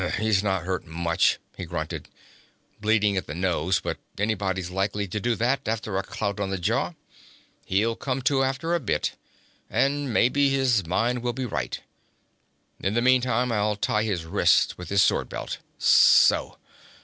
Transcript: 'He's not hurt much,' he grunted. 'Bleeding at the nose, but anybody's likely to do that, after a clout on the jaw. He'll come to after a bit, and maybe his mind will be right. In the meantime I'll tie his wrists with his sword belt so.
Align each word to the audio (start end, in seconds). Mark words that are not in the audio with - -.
'He's 0.17 0.41
not 0.41 0.63
hurt 0.63 0.87
much,' 0.87 1.37
he 1.55 1.63
grunted. 1.63 2.09
'Bleeding 2.79 3.17
at 3.17 3.27
the 3.27 3.35
nose, 3.35 3.79
but 3.79 3.99
anybody's 4.17 4.71
likely 4.71 5.07
to 5.07 5.19
do 5.19 5.35
that, 5.35 5.67
after 5.67 5.95
a 5.95 6.01
clout 6.01 6.39
on 6.39 6.49
the 6.49 6.57
jaw. 6.57 6.93
He'll 7.65 7.95
come 7.95 8.23
to 8.23 8.41
after 8.43 8.73
a 8.73 8.79
bit, 8.79 9.11
and 9.69 10.11
maybe 10.11 10.49
his 10.49 10.87
mind 10.87 11.21
will 11.21 11.33
be 11.33 11.45
right. 11.45 11.79
In 12.79 12.95
the 12.95 13.01
meantime 13.03 13.51
I'll 13.51 13.75
tie 13.75 14.01
his 14.01 14.25
wrists 14.25 14.75
with 14.75 14.89
his 14.89 15.03
sword 15.03 15.29
belt 15.29 15.59
so. 15.77 16.57